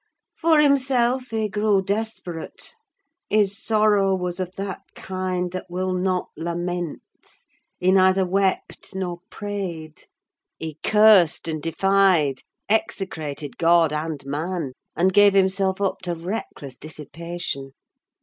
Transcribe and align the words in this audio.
For 0.35 0.59
himself, 0.59 1.29
he 1.29 1.47
grew 1.47 1.83
desperate: 1.83 2.71
his 3.29 3.55
sorrow 3.55 4.15
was 4.15 4.39
of 4.39 4.55
that 4.55 4.81
kind 4.95 5.51
that 5.51 5.67
will 5.69 5.93
not 5.93 6.29
lament. 6.35 7.03
He 7.79 7.91
neither 7.91 8.25
wept 8.25 8.95
nor 8.95 9.19
prayed; 9.29 10.05
he 10.57 10.79
cursed 10.83 11.47
and 11.47 11.61
defied: 11.61 12.37
execrated 12.67 13.59
God 13.59 13.93
and 13.93 14.25
man, 14.25 14.71
and 14.95 15.13
gave 15.13 15.35
himself 15.35 15.79
up 15.79 15.99
to 16.01 16.15
reckless 16.15 16.75
dissipation. 16.75 17.73